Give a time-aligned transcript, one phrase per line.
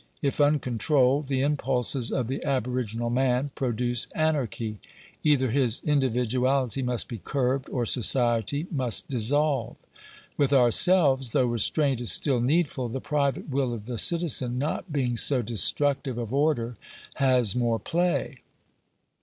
[0.23, 4.79] If uncontrolled, the impulses of the aboriginal man produce anarchy.
[5.23, 9.75] Either his individuality must be curbed, or society must dissolve.
[10.37, 15.17] With ourselves, though restraint is still needftd, the private will of the citizen, not being
[15.17, 16.75] so destructive of order,
[17.17, 18.39] has more play.